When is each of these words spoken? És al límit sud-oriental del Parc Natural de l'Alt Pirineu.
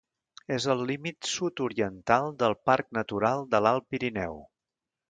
És 0.55 0.65
al 0.73 0.79
límit 0.91 1.29
sud-oriental 1.33 2.35
del 2.41 2.59
Parc 2.71 2.91
Natural 3.01 3.47
de 3.55 3.63
l'Alt 3.69 3.89
Pirineu. 3.95 4.43